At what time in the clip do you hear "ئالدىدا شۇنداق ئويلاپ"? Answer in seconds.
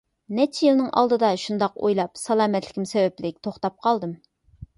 1.01-2.17